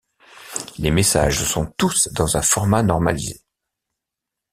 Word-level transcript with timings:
Les 0.79 0.89
messages 0.89 1.43
sont 1.45 1.67
tous 1.77 2.09
dans 2.13 2.35
un 2.35 2.41
format 2.41 2.81
normalisé. 2.81 3.43